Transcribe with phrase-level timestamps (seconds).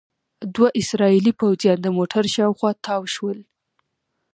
[0.55, 3.39] دوه اسرائیلي پوځیان د موټر شاوخوا تاو شول.